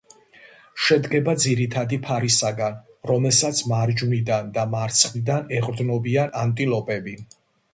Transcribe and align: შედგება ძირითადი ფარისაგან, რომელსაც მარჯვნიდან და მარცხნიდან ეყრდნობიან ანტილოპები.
შედგება 0.85 1.33
ძირითადი 1.43 1.99
ფარისაგან, 2.07 2.79
რომელსაც 3.11 3.61
მარჯვნიდან 3.73 4.49
და 4.57 4.65
მარცხნიდან 4.73 5.55
ეყრდნობიან 5.59 6.35
ანტილოპები. 6.47 7.19